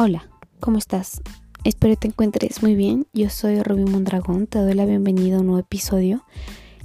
[0.00, 1.22] Hola, ¿cómo estás?
[1.64, 3.08] Espero te encuentres muy bien.
[3.12, 6.24] Yo soy Rubí Mondragón, te doy la bienvenida a un nuevo episodio.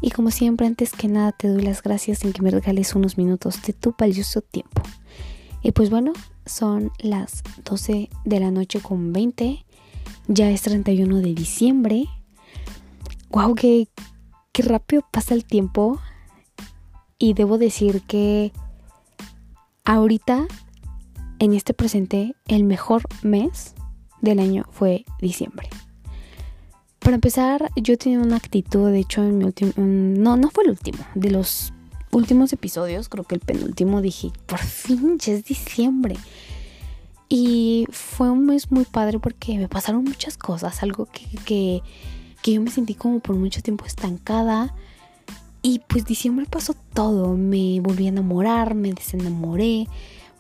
[0.02, 3.20] Y como siempre, antes que nada, te doy las gracias en que me regales unos
[3.20, 4.82] minutos de tu valioso tiempo.
[5.62, 6.14] Y pues bueno,
[6.48, 9.64] son las 12 de la noche con 20.
[10.28, 12.08] Ya es 31 de diciembre.
[13.30, 13.54] ¡Wow!
[13.54, 13.90] Qué,
[14.52, 16.00] qué rápido pasa el tiempo.
[17.20, 18.52] Y debo decir que
[19.86, 20.48] ahorita
[21.44, 23.76] en este presente el mejor mes
[24.22, 25.70] del año fue diciembre.
[27.00, 30.70] Para empezar, yo tenía una actitud, de hecho, en mi último, no, no fue el
[30.70, 31.74] último, de los
[32.12, 36.16] últimos episodios, creo que el penúltimo, dije, por fin, ya es diciembre.
[37.28, 41.82] Y fue un mes muy padre porque me pasaron muchas cosas, algo que, que,
[42.42, 44.74] que yo me sentí como por mucho tiempo estancada.
[45.62, 49.88] Y pues diciembre pasó todo, me volví a enamorar, me desenamoré,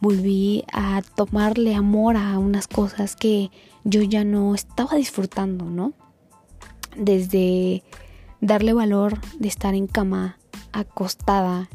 [0.03, 3.51] volví a tomarle amor a unas cosas que
[3.85, 5.93] yo ya no estaba disfrutando, ¿no?
[6.97, 7.83] Desde
[8.41, 10.37] darle valor de estar en cama,
[10.73, 11.69] acostada,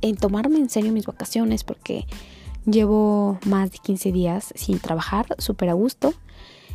[0.00, 2.06] en tomarme en serio mis vacaciones, porque
[2.66, 6.12] llevo más de 15 días sin trabajar, súper a gusto.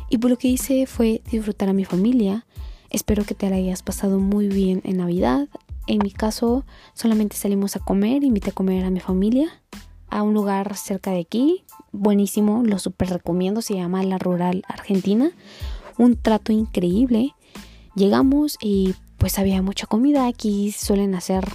[0.08, 2.46] Y por lo que hice fue disfrutar a mi familia.
[2.88, 5.46] Espero que te la hayas pasado muy bien en Navidad.
[5.88, 9.60] En mi caso, solamente salimos a comer, invité a comer a mi familia
[10.08, 15.30] a un lugar cerca de aquí, buenísimo, lo super recomiendo, se llama La Rural Argentina,
[15.98, 17.34] un trato increíble.
[17.94, 21.46] Llegamos y pues había mucha comida, aquí suelen hacer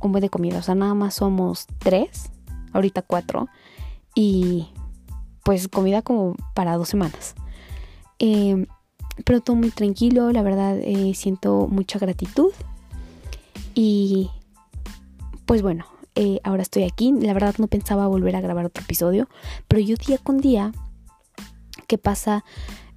[0.00, 2.30] un buen de comida, o sea, nada más somos tres,
[2.72, 3.48] ahorita cuatro,
[4.14, 4.68] y
[5.44, 7.34] pues comida como para dos semanas.
[8.18, 8.66] Eh,
[9.24, 12.52] pero todo muy tranquilo, la verdad eh, siento mucha gratitud
[13.74, 14.30] y
[15.46, 15.84] pues bueno,
[16.20, 17.14] eh, ahora estoy aquí.
[17.18, 19.26] La verdad no pensaba volver a grabar otro episodio,
[19.68, 20.70] pero yo día con día
[21.86, 22.44] que pasa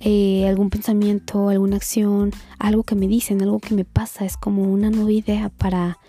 [0.02, 4.64] eh, algún pensamiento, alguna acción, algo que me dicen, algo que me pasa, es como
[4.64, 6.00] una nueva idea para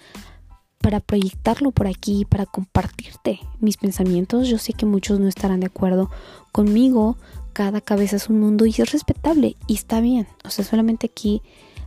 [0.81, 4.49] para proyectarlo por aquí, para compartirte mis pensamientos.
[4.49, 6.11] Yo sé que muchos no estarán de acuerdo
[6.53, 7.17] conmigo.
[7.55, 10.27] Cada cabeza es un mundo y es respetable y está bien.
[10.45, 11.41] O sea, solamente aquí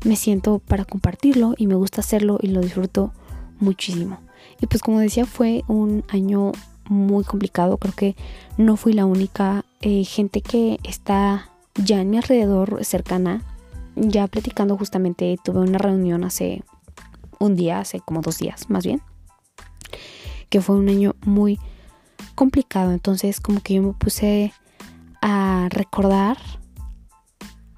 [0.03, 3.11] me siento para compartirlo y me gusta hacerlo y lo disfruto
[3.59, 4.19] muchísimo.
[4.61, 6.51] Y pues como decía, fue un año
[6.89, 7.77] muy complicado.
[7.77, 8.15] Creo que
[8.57, 13.43] no fui la única eh, gente que está ya en mi alrededor cercana.
[13.95, 16.63] Ya platicando justamente, tuve una reunión hace
[17.39, 19.01] un día, hace como dos días más bien.
[20.49, 21.59] Que fue un año muy
[22.35, 22.91] complicado.
[22.91, 24.53] Entonces como que yo me puse
[25.21, 26.37] a recordar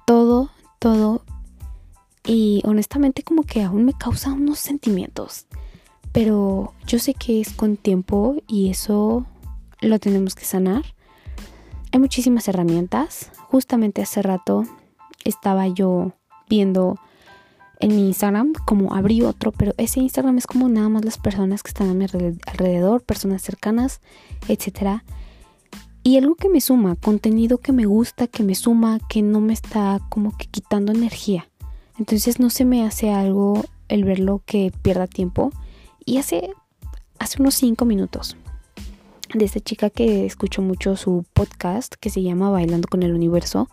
[0.06, 1.24] todo, todo.
[2.24, 5.46] Y honestamente como que aún me causa unos sentimientos
[6.12, 9.26] pero yo sé que es con tiempo y eso
[9.80, 10.84] lo tenemos que sanar.
[11.92, 13.30] Hay muchísimas herramientas.
[13.48, 14.64] Justamente hace rato
[15.24, 16.12] estaba yo
[16.48, 16.98] viendo
[17.78, 21.62] en mi Instagram como abrí otro, pero ese Instagram es como nada más las personas
[21.62, 24.00] que están a mi alrededor, personas cercanas,
[24.48, 25.02] etc.
[26.02, 29.52] Y algo que me suma, contenido que me gusta, que me suma, que no me
[29.52, 31.48] está como que quitando energía.
[31.98, 35.52] Entonces no se me hace algo el verlo que pierda tiempo
[36.10, 36.50] y hace,
[37.20, 38.36] hace unos 5 minutos
[39.32, 43.68] de esta chica que escucho mucho su podcast que se llama Bailando con el Universo.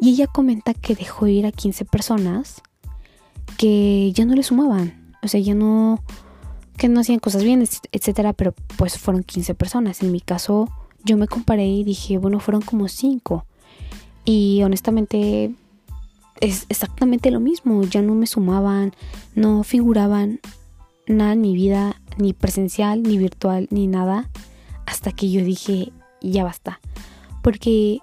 [0.00, 2.62] Y ella comenta que dejó ir a 15 personas
[3.58, 5.14] que ya no le sumaban.
[5.22, 6.02] O sea, ya no.
[6.78, 7.62] que no hacían cosas bien,
[7.92, 8.32] etcétera.
[8.32, 10.02] Pero pues fueron 15 personas.
[10.02, 10.70] En mi caso,
[11.04, 13.44] yo me comparé y dije, bueno, fueron como 5.
[14.24, 15.54] Y honestamente,
[16.40, 17.82] es exactamente lo mismo.
[17.82, 18.94] Ya no me sumaban,
[19.34, 20.40] no figuraban
[21.08, 24.30] nada en mi vida, ni presencial, ni virtual, ni nada,
[24.86, 26.80] hasta que yo dije, ya basta.
[27.42, 28.00] Porque,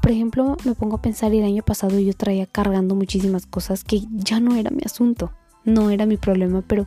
[0.00, 4.02] por ejemplo, me pongo a pensar el año pasado yo traía cargando muchísimas cosas que
[4.10, 5.32] ya no era mi asunto,
[5.64, 6.86] no era mi problema, pero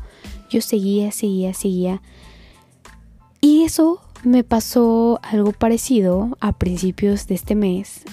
[0.50, 2.02] yo seguía, seguía, seguía.
[3.42, 8.04] Y eso me pasó algo parecido a principios de este mes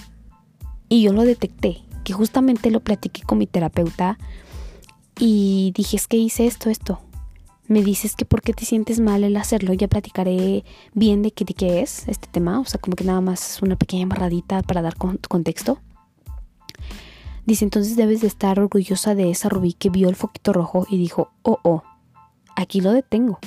[0.89, 4.17] y yo lo detecté, que justamente lo platiqué con mi terapeuta
[5.23, 6.99] y dije, es que hice esto, esto.
[7.67, 9.71] Me dices que por qué te sientes mal el hacerlo.
[9.71, 10.65] Ya platicaré
[10.95, 12.59] bien de qué, de qué es este tema.
[12.59, 15.77] O sea, como que nada más una pequeña embarradita para dar contexto.
[17.45, 20.97] Dice, entonces debes de estar orgullosa de esa Rubí que vio el foquito rojo y
[20.97, 21.83] dijo, oh, oh,
[22.55, 23.37] aquí lo detengo.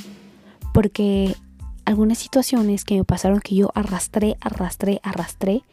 [0.73, 1.35] Porque
[1.85, 5.65] algunas situaciones que me pasaron que yo arrastré, arrastré, arrastré,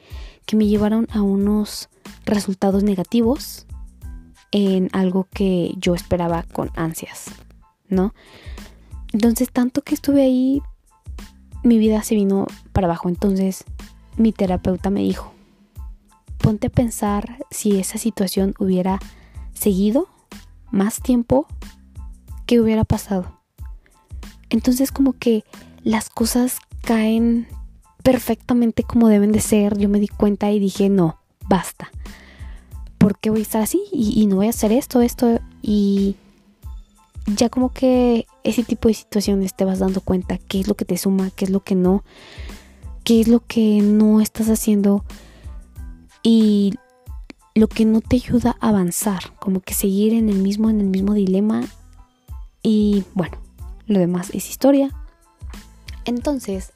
[0.48, 1.90] que me llevaron a unos
[2.26, 3.68] resultados negativos
[4.52, 7.26] en algo que yo esperaba con ansias,
[7.90, 8.14] ¿no?
[9.14, 10.62] Entonces, tanto que estuve ahí,
[11.64, 13.10] mi vida se vino para abajo.
[13.10, 13.64] Entonces,
[14.18, 15.32] mi terapeuta me dijo,
[16.38, 19.00] ponte a pensar si esa situación hubiera
[19.54, 20.08] seguido
[20.72, 21.46] más tiempo,
[22.46, 23.40] ¿qué hubiera pasado?
[24.50, 25.44] Entonces como que
[25.84, 27.48] las cosas caen
[28.04, 29.78] perfectamente como deben de ser.
[29.78, 31.92] Yo me di cuenta y dije, no, basta.
[33.02, 33.82] ¿Por qué voy a estar así?
[33.92, 35.40] Y, no voy a hacer esto, esto.
[35.64, 36.18] Y
[37.26, 40.86] ya como que ese tipo de situaciones te vas dando cuenta qué es lo que
[40.86, 42.04] te suma, qué es lo que no,
[43.04, 45.04] qué es lo que no estás haciendo
[46.22, 46.76] y
[47.56, 50.88] lo que no te ayuda a avanzar, como que seguir en el mismo, en el
[50.88, 51.64] mismo dilema.
[52.62, 53.40] Y bueno,
[53.88, 54.92] lo demás es historia.
[56.06, 56.72] Entonces,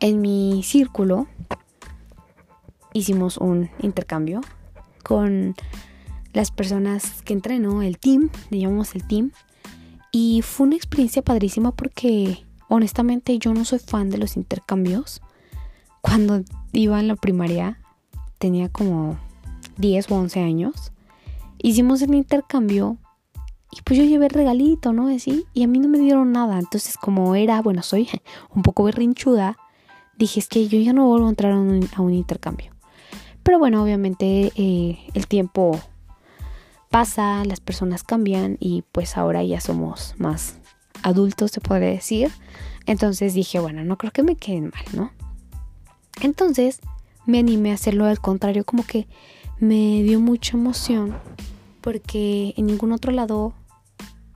[0.00, 1.28] en mi círculo
[2.92, 4.40] hicimos un intercambio
[5.08, 5.54] con
[6.34, 9.32] las personas que entreno, el team, le llamamos el team.
[10.12, 15.22] Y fue una experiencia padrísima porque honestamente yo no soy fan de los intercambios.
[16.02, 17.80] Cuando iba en la primaria,
[18.38, 19.18] tenía como
[19.78, 20.92] 10 o 11 años.
[21.56, 22.98] Hicimos el intercambio
[23.72, 25.10] y pues yo llevé regalito, ¿no?
[25.10, 26.58] Y a mí no me dieron nada.
[26.58, 28.08] Entonces, como era, bueno, soy
[28.54, 29.56] un poco berrinchuda,
[30.18, 32.72] dije, es que yo ya no vuelvo a entrar a un, intercambio.
[33.48, 35.80] Pero bueno, obviamente eh, el tiempo
[36.90, 40.58] pasa, las personas cambian y pues ahora ya somos más
[41.02, 42.30] adultos, se podría decir.
[42.84, 45.12] Entonces dije, bueno, no creo que me queden mal, ¿no?
[46.20, 46.80] Entonces
[47.24, 49.08] me animé a hacerlo al contrario, como que
[49.58, 51.16] me dio mucha emoción
[51.80, 53.54] porque en ningún otro lado,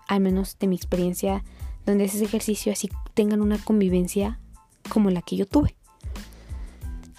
[0.09, 1.45] al menos de mi experiencia,
[1.85, 4.41] donde ese ejercicio así tengan una convivencia
[4.89, 5.77] como la que yo tuve.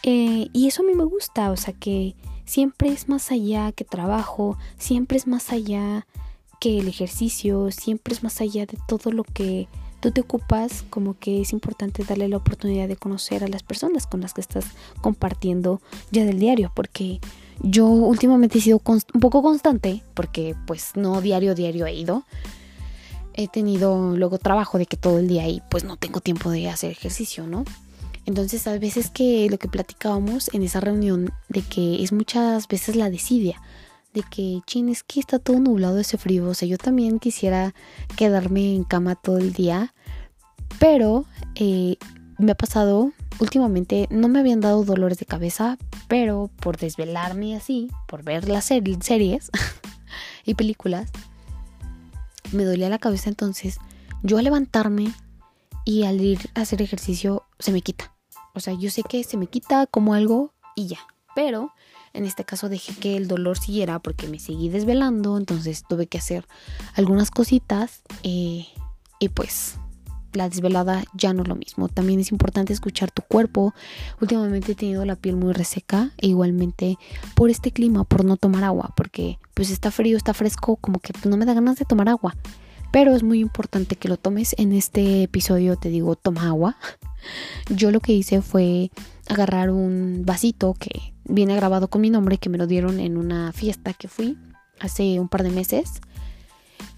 [0.03, 2.15] Eh, y eso a mí me gusta, o sea que
[2.45, 6.05] siempre es más allá que trabajo, siempre es más allá
[6.59, 9.67] que el ejercicio, siempre es más allá de todo lo que
[10.01, 14.05] tú te ocupas, como que es importante darle la oportunidad de conocer a las personas
[14.05, 14.65] con las que estás
[15.01, 17.21] compartiendo ya del diario, porque
[17.61, 22.23] yo últimamente he sido un poco constante, porque pues no diario, diario he ido.
[23.35, 26.69] He tenido luego trabajo de que todo el día y pues no tengo tiempo de
[26.69, 27.63] hacer ejercicio, ¿no?
[28.25, 32.95] Entonces a veces que lo que platicábamos en esa reunión de que es muchas veces
[32.95, 33.61] la desidia,
[34.13, 37.73] de que, chin, es que está todo nublado ese frío, o sea, yo también quisiera
[38.15, 39.93] quedarme en cama todo el día,
[40.79, 41.25] pero
[41.55, 41.97] eh,
[42.37, 45.77] me ha pasado últimamente, no me habían dado dolores de cabeza,
[46.07, 49.49] pero por desvelarme así, por ver las series
[50.45, 51.11] y películas,
[52.51, 53.79] me dolía la cabeza entonces,
[54.21, 55.11] yo al levantarme
[55.85, 58.12] y al ir a hacer ejercicio se me quita.
[58.53, 60.99] O sea, yo sé que se me quita como algo y ya.
[61.35, 61.71] Pero
[62.13, 66.19] en este caso dejé que el dolor siguiera porque me seguí desvelando, entonces tuve que
[66.19, 66.45] hacer
[66.95, 68.67] algunas cositas eh,
[69.19, 69.77] y pues
[70.33, 71.89] la desvelada ya no es lo mismo.
[71.89, 73.73] También es importante escuchar tu cuerpo.
[74.21, 76.97] Últimamente he tenido la piel muy reseca e igualmente
[77.35, 81.13] por este clima, por no tomar agua, porque pues está frío, está fresco, como que
[81.27, 82.35] no me da ganas de tomar agua.
[82.93, 84.53] Pero es muy importante que lo tomes.
[84.59, 86.77] En este episodio te digo, toma agua.
[87.75, 88.91] Yo lo que hice fue
[89.27, 93.51] agarrar un vasito que viene grabado con mi nombre, que me lo dieron en una
[93.51, 94.37] fiesta que fui
[94.79, 96.01] hace un par de meses.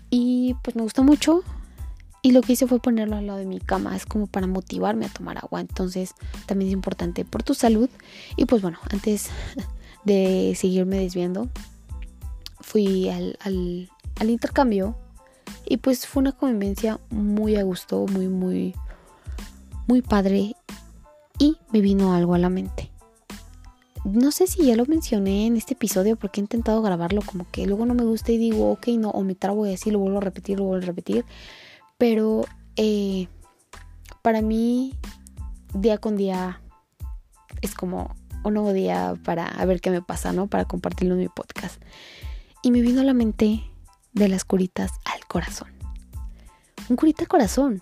[0.09, 1.43] Y pues me gustó mucho.
[2.21, 3.95] Y lo que hice fue ponerlo al lado de mi cama.
[3.95, 5.61] Es como para motivarme a tomar agua.
[5.61, 6.13] Entonces
[6.45, 7.89] también es importante por tu salud.
[8.35, 9.29] Y pues bueno, antes
[10.03, 11.47] de seguirme desviando,
[12.59, 13.89] fui al, al,
[14.19, 14.97] al intercambio.
[15.65, 18.75] Y pues fue una convivencia muy a gusto, muy, muy,
[19.87, 20.55] muy padre
[21.39, 22.91] y me vino algo a la mente.
[24.03, 27.65] No sé si ya lo mencioné en este episodio porque he intentado grabarlo como que
[27.65, 30.19] luego no me gusta y digo, ok, no, o me trabo y así lo vuelvo
[30.19, 31.25] a repetir, lo vuelvo a repetir.
[31.97, 32.45] Pero
[32.75, 33.27] eh,
[34.21, 34.93] para mí,
[35.73, 36.61] día con día
[37.61, 40.47] es como un nuevo día para ver qué me pasa, ¿no?
[40.47, 41.81] Para compartirlo en mi podcast.
[42.61, 43.63] Y me vino a la mente
[44.15, 45.69] de las curitas al corazón.
[46.89, 47.81] Un curita al corazón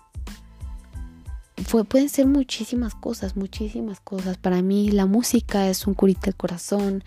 [1.84, 4.36] pueden ser muchísimas cosas, muchísimas cosas.
[4.36, 7.02] Para mí la música es un curita al corazón.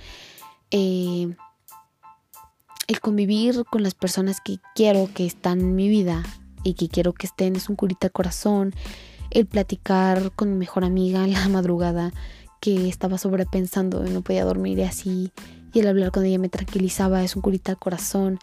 [0.71, 1.33] Eh,
[2.87, 6.23] el convivir con las personas que quiero que están en mi vida
[6.63, 8.73] y que quiero que estén es un curita al corazón.
[9.29, 12.11] El platicar con mi mejor amiga en la madrugada
[12.59, 15.31] que estaba sobrepensando y no podía dormir y así.
[15.73, 18.39] Y el hablar con ella me tranquilizaba, es un curita al corazón.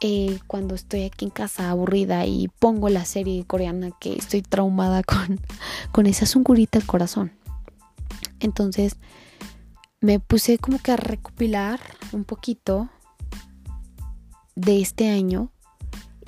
[0.00, 5.02] Eh, cuando estoy aquí en casa aburrida y pongo la serie coreana que estoy traumada
[5.02, 5.40] con,
[5.92, 7.32] con esa zungurita al corazón.
[8.40, 8.96] Entonces
[10.00, 11.80] me puse como que a recopilar
[12.12, 12.90] un poquito
[14.54, 15.50] de este año.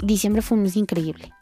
[0.02, 1.32] Diciembre fue un mes increíble.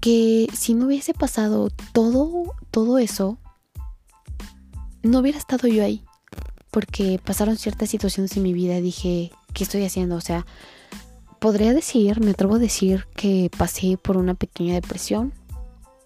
[0.00, 3.38] Que si no hubiese pasado todo, todo eso,
[5.02, 6.04] no hubiera estado yo ahí,
[6.70, 10.16] porque pasaron ciertas situaciones en mi vida dije, ¿qué estoy haciendo?
[10.16, 10.46] O sea,
[11.38, 15.32] podría decir, me atrevo a decir que pasé por una pequeña depresión,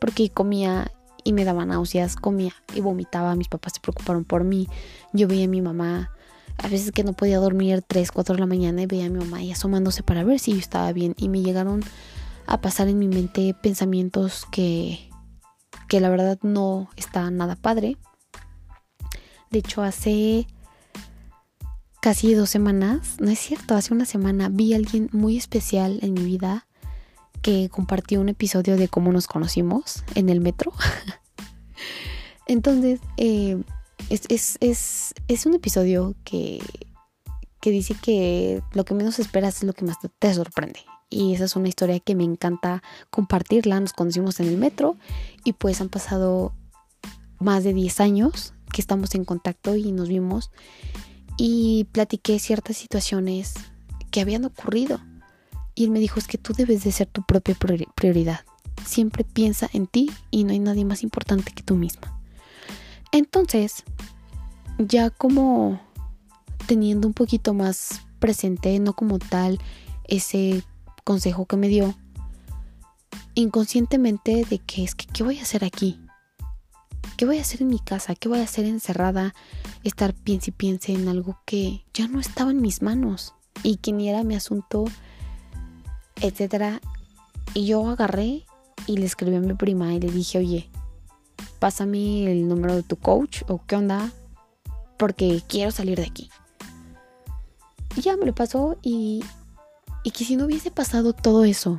[0.01, 0.93] porque comía
[1.25, 4.69] y me daba náuseas, comía y vomitaba, mis papás se preocuparon por mí,
[5.13, 6.11] yo veía a mi mamá,
[6.59, 9.19] a veces que no podía dormir 3, 4 de la mañana y veía a mi
[9.19, 11.83] mamá ahí asomándose para ver si yo estaba bien y me llegaron
[12.47, 15.11] a pasar en mi mente pensamientos que,
[15.89, 17.97] que la verdad no está nada padre.
[19.51, 20.47] De hecho, hace
[22.05, 26.13] casi dos semanas, no es cierto, hace una semana vi a alguien muy especial en
[26.13, 26.67] mi vida
[27.41, 30.75] que compartió un episodio de cómo nos conocimos en el metro.
[32.47, 33.57] Entonces, eh,
[34.11, 36.61] es, es, un episodio que,
[37.63, 40.81] que dice que lo que menos esperas es lo que más te sorprende.
[41.09, 43.81] Y esa es una historia que me encanta compartirla.
[43.81, 44.99] Nos conocimos en el metro
[45.43, 46.53] y pues han pasado
[47.39, 50.51] más de 10 años que estamos en contacto y nos vimos
[51.37, 53.55] y platiqué ciertas situaciones
[54.11, 55.01] que habían ocurrido
[55.75, 57.57] y él me dijo, es que tú debes de ser tu propia
[57.95, 58.41] prioridad.
[58.87, 62.21] Siempre piensa en ti y no hay nadie más importante que tú misma.
[63.13, 63.83] Entonces,
[64.79, 65.81] ya como
[66.67, 69.59] teniendo un poquito más presente, no como tal,
[70.05, 70.63] ese
[71.03, 71.95] consejo que me dio,
[73.35, 76.01] inconscientemente de que es que, ¿qué voy a hacer aquí?
[77.17, 78.15] ¿Qué voy a hacer en mi casa?
[78.15, 79.35] ¿Qué voy a hacer encerrada?
[79.85, 83.93] Estar piense y piense en algo que ya no estaba en mis manos y que
[83.93, 84.87] ni era mi asunto
[86.21, 86.81] etcétera.
[87.53, 88.45] Y yo agarré
[88.87, 90.71] y le escribí a mi prima y le dije, oye,
[91.59, 94.11] pásame el número de tu coach o qué onda,
[94.99, 96.31] porque quiero salir de aquí.
[97.97, 99.23] Y ya me lo pasó y,
[100.03, 101.79] y que si no hubiese pasado todo eso,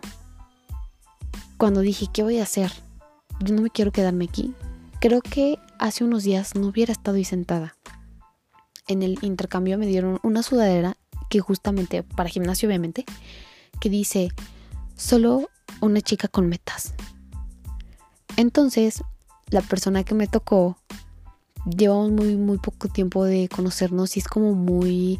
[1.58, 2.72] cuando dije, ¿qué voy a hacer?
[3.42, 4.54] Yo no me quiero quedarme aquí.
[5.08, 7.78] Creo que hace unos días no hubiera estado ahí sentada.
[8.88, 10.98] En el intercambio me dieron una sudadera
[11.30, 13.06] que justamente para gimnasio obviamente
[13.80, 14.30] que dice,
[14.96, 15.48] solo
[15.80, 16.96] una chica con metas.
[18.36, 19.04] Entonces,
[19.52, 20.76] la persona que me tocó,
[21.66, 25.20] llevamos muy, muy poco tiempo de conocernos y es como muy,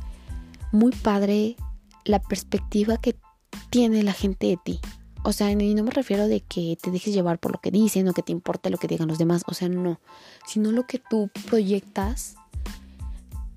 [0.72, 1.58] muy padre
[2.06, 3.16] la perspectiva que
[3.70, 4.80] tiene la gente de ti.
[5.28, 8.08] O sea, y no me refiero de que te dejes llevar por lo que dicen
[8.08, 9.42] o que te importe lo que digan los demás.
[9.48, 10.00] O sea, no.
[10.46, 12.36] Sino lo que tú proyectas.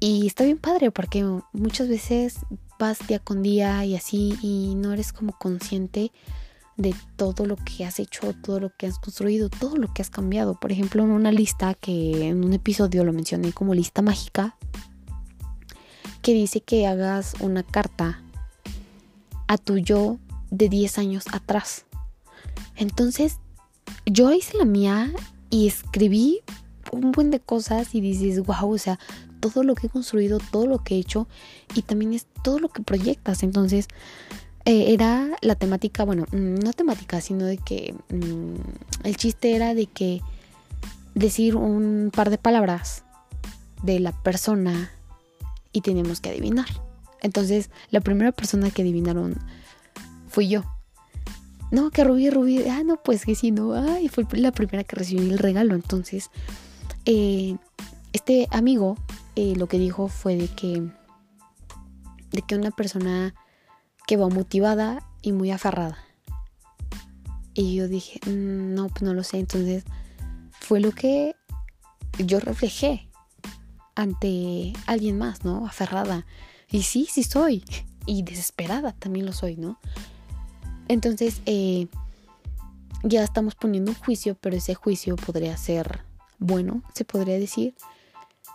[0.01, 2.37] Y está bien padre porque muchas veces
[2.79, 6.11] vas día con día y así y no eres como consciente
[6.79, 10.09] de todo lo que has hecho, todo lo que has construido, todo lo que has
[10.09, 10.55] cambiado.
[10.59, 14.57] Por ejemplo, en una lista que en un episodio lo mencioné como lista mágica,
[16.23, 18.23] que dice que hagas una carta
[19.49, 20.19] a tu yo
[20.51, 21.85] de 10 años atrás.
[22.77, 23.39] Entonces,
[24.07, 25.13] yo hice la mía
[25.51, 26.41] y escribí
[26.93, 28.99] un buen de cosas y dices, wow, o sea,
[29.41, 31.29] todo lo que he construido, todo lo que he hecho
[31.75, 33.43] y también es todo lo que proyectas.
[33.43, 33.89] Entonces,
[34.65, 39.75] eh, era la temática, bueno, mm, no temática, sino de que mm, el chiste era
[39.75, 40.21] de que
[41.15, 43.05] decir un par de palabras
[43.83, 44.91] de la persona
[45.73, 46.67] y teníamos que adivinar.
[47.21, 49.39] Entonces, la primera persona que adivinaron
[50.39, 50.63] fui yo.
[51.73, 54.95] No, que Rubí, Rubí, ah, no, pues que sí, no, ay, fue la primera que
[54.95, 55.75] recibí el regalo.
[55.75, 56.31] Entonces,
[57.07, 57.57] eh,
[58.13, 58.97] este amigo
[59.35, 60.93] eh, lo que dijo fue de que,
[62.31, 63.35] de que una persona
[64.07, 65.99] que va motivada y muy aferrada.
[67.53, 69.41] Y yo dije, mm, no, pues no lo sé.
[69.41, 69.83] Entonces
[70.53, 71.35] fue lo que
[72.17, 73.11] yo reflejé
[73.97, 75.67] ante alguien más, ¿no?
[75.67, 76.27] Aferrada.
[76.71, 77.65] Y sí, sí soy.
[78.07, 79.81] Y desesperada también lo soy, ¿no?
[80.89, 81.87] Entonces, eh,
[83.03, 86.03] ya estamos poniendo un juicio, pero ese juicio podría ser
[86.39, 87.75] bueno, se podría decir.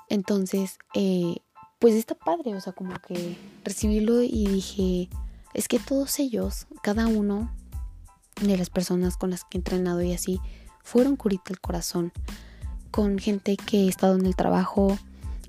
[0.09, 1.37] Entonces, eh,
[1.79, 5.09] pues está padre, o sea, como que recibirlo y dije,
[5.53, 7.51] es que todos ellos, cada uno
[8.41, 10.39] de las personas con las que he entrenado y así,
[10.83, 12.11] fueron curita el corazón.
[12.91, 14.97] Con gente que he estado en el trabajo,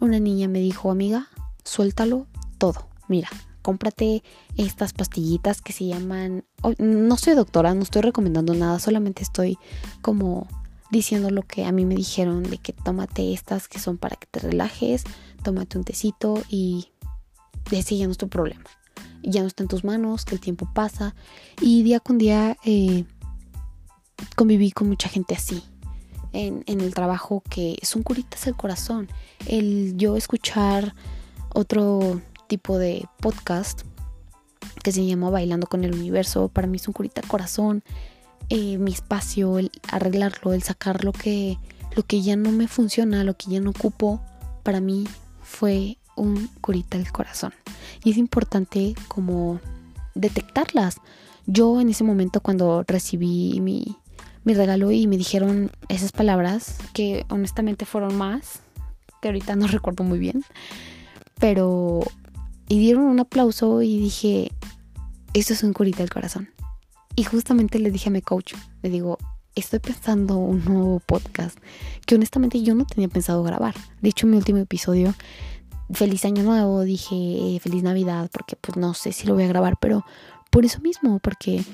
[0.00, 1.28] una niña me dijo, amiga,
[1.64, 2.26] suéltalo
[2.58, 2.88] todo.
[3.08, 3.28] Mira,
[3.64, 4.22] cómprate
[4.58, 6.44] estas pastillitas que se llaman...
[6.78, 9.58] No soy doctora, no estoy recomendando nada, solamente estoy
[10.02, 10.46] como
[10.90, 14.26] diciendo lo que a mí me dijeron de que tómate estas que son para que
[14.26, 15.04] te relajes,
[15.42, 16.90] tómate un tecito y
[17.70, 18.64] ese ya no es tu problema.
[19.22, 21.14] Ya no está en tus manos, que el tiempo pasa
[21.58, 23.06] y día con día eh,
[24.36, 25.62] conviví con mucha gente así.
[26.34, 29.08] En, en, el trabajo que son curitas el corazón.
[29.46, 30.94] El yo escuchar
[31.54, 32.20] otro
[32.54, 33.82] tipo de podcast
[34.84, 37.82] que se llama Bailando con el Universo, para mí es un curita el corazón.
[38.48, 41.58] Eh, mi espacio, el arreglarlo, el sacar lo que,
[41.96, 44.22] lo que ya no me funciona, lo que ya no ocupo,
[44.62, 45.04] para mí
[45.42, 47.52] fue un curita del corazón.
[48.04, 49.58] Y es importante como
[50.14, 50.98] detectarlas.
[51.46, 53.96] Yo en ese momento cuando recibí mi,
[54.44, 58.60] mi regalo y me dijeron esas palabras, que honestamente fueron más,
[59.20, 60.44] que ahorita no recuerdo muy bien,
[61.40, 62.04] pero
[62.68, 64.50] y dieron un aplauso y dije,
[65.34, 66.48] esto es un curita del corazón.
[67.16, 69.18] Y justamente le dije a mi coach, le digo,
[69.54, 71.58] estoy pensando un nuevo podcast
[72.06, 73.74] que honestamente yo no tenía pensado grabar.
[74.00, 75.14] De hecho, en mi último episodio,
[75.92, 79.48] feliz año nuevo, dije eh, feliz Navidad, porque pues no sé si lo voy a
[79.48, 80.04] grabar, pero
[80.50, 81.64] por eso mismo, porque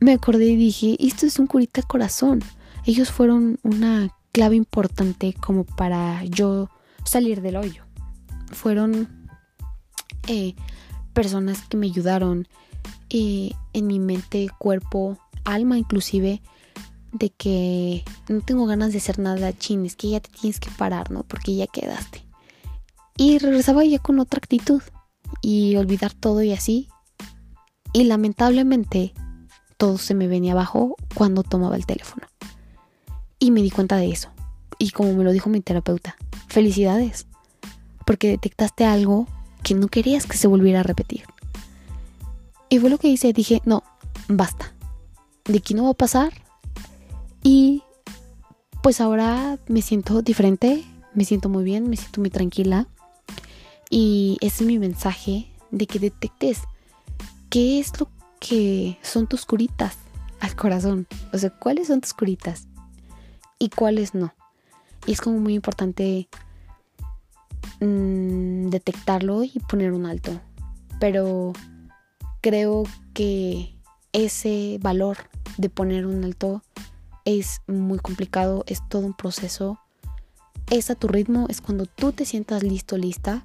[0.00, 2.42] me acordé y dije, esto es un curita del corazón.
[2.84, 6.70] Ellos fueron una clave importante como para yo
[7.04, 7.84] salir del hoyo.
[8.52, 9.15] Fueron
[10.26, 10.54] eh,
[11.12, 12.48] personas que me ayudaron
[13.10, 16.42] eh, en mi mente, cuerpo, alma inclusive,
[17.12, 20.70] de que no tengo ganas de hacer nada chin, es que ya te tienes que
[20.70, 21.22] parar, ¿no?
[21.22, 22.24] Porque ya quedaste.
[23.16, 24.82] Y regresaba ya con otra actitud
[25.40, 26.88] y olvidar todo y así.
[27.92, 29.14] Y lamentablemente
[29.78, 32.26] todo se me venía abajo cuando tomaba el teléfono.
[33.38, 34.30] Y me di cuenta de eso.
[34.78, 36.16] Y como me lo dijo mi terapeuta,
[36.48, 37.26] felicidades.
[38.04, 39.26] Porque detectaste algo
[39.66, 41.24] que no querías que se volviera a repetir.
[42.68, 43.82] Y fue lo que hice, dije, no,
[44.28, 44.72] basta.
[45.44, 46.32] De aquí no va a pasar.
[47.42, 47.82] Y
[48.80, 52.86] pues ahora me siento diferente, me siento muy bien, me siento muy tranquila.
[53.90, 56.60] Y ese es mi mensaje de que detectes
[57.50, 58.08] qué es lo
[58.38, 59.96] que son tus curitas
[60.38, 61.08] al corazón.
[61.32, 62.68] O sea, cuáles son tus curitas
[63.58, 64.32] y cuáles no.
[65.08, 66.28] Y es como muy importante
[67.80, 70.40] Mm, detectarlo y poner un alto.
[70.98, 71.52] Pero
[72.40, 73.76] creo que
[74.12, 75.18] ese valor
[75.58, 76.62] de poner un alto
[77.24, 79.78] es muy complicado, es todo un proceso.
[80.70, 83.44] Es a tu ritmo, es cuando tú te sientas listo, lista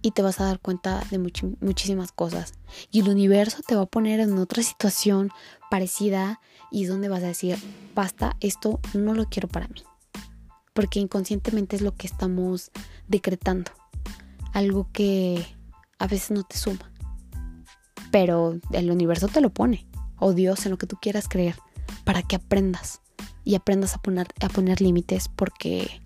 [0.00, 2.54] y te vas a dar cuenta de muchísimas cosas.
[2.90, 5.30] Y el universo te va a poner en otra situación
[5.70, 7.58] parecida y donde vas a decir,
[7.94, 9.82] basta, esto no lo quiero para mí
[10.78, 12.70] porque inconscientemente es lo que estamos
[13.08, 13.72] decretando,
[14.52, 15.44] algo que
[15.98, 16.92] a veces no te suma,
[18.12, 19.88] pero el universo te lo pone,
[20.20, 21.56] o Dios, en lo que tú quieras creer,
[22.04, 23.00] para que aprendas
[23.42, 26.00] y aprendas a poner, límites porque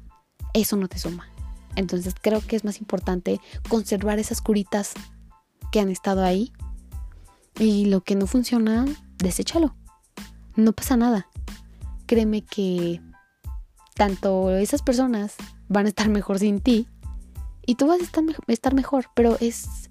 [0.55, 1.29] eso no te suma.
[1.77, 4.95] Entonces creo que es más importante conservar esas curitas
[5.71, 6.51] que han estado ahí
[7.59, 8.87] y lo que no funciona,
[9.19, 9.77] deséchalo.
[10.57, 11.29] No pasa nada.
[12.07, 13.03] Créeme que
[13.95, 15.35] tanto esas personas
[15.69, 16.89] van a estar mejor sin ti
[17.67, 19.91] y tú vas a estar, estar mejor, pero es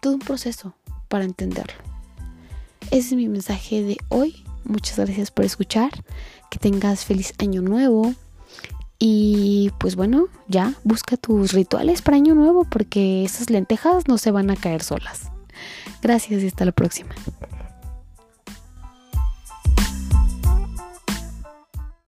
[0.00, 0.74] todo un proceso
[1.08, 1.74] para entenderlo.
[2.86, 4.44] Ese es mi mensaje de hoy.
[4.64, 5.90] Muchas gracias por escuchar.
[6.50, 8.14] Que tengas feliz año nuevo.
[8.98, 14.30] Y pues bueno, ya busca tus rituales para año nuevo porque esas lentejas no se
[14.30, 15.30] van a caer solas.
[16.02, 17.14] Gracias y hasta la próxima.